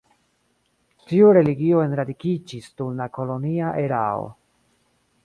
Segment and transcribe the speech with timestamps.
[1.11, 4.25] Tiu religio enradikiĝis dum la kolonia erao.